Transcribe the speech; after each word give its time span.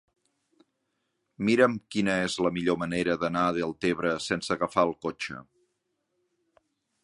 Mira'm 1.49 1.75
quina 1.95 2.15
és 2.29 2.37
la 2.45 2.51
millor 2.57 2.79
manera 2.85 3.19
d'anar 3.25 3.45
a 3.49 3.53
Deltebre 3.61 4.17
sense 4.31 4.57
agafar 4.59 4.87
el 4.89 4.99
cotxe. 5.07 5.41